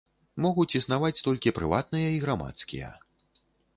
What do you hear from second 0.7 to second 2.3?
існаваць толькі прыватныя і